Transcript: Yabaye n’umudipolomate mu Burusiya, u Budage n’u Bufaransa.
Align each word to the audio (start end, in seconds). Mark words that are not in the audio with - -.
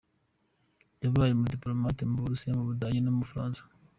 Yabaye 1.03 1.31
n’umudipolomate 1.31 2.01
mu 2.09 2.15
Burusiya, 2.21 2.59
u 2.63 2.67
Budage 2.69 2.99
n’u 3.01 3.19
Bufaransa. 3.21 3.61